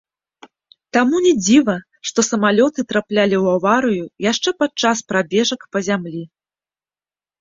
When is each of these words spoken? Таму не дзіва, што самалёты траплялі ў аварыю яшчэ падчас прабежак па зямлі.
Таму 0.95 1.19
не 1.25 1.33
дзіва, 1.41 1.75
што 2.11 2.19
самалёты 2.29 2.85
траплялі 2.93 3.35
ў 3.43 3.61
аварыю 3.61 4.03
яшчэ 4.31 4.49
падчас 4.65 4.97
прабежак 5.15 5.61
па 5.75 5.79
зямлі. 5.91 6.23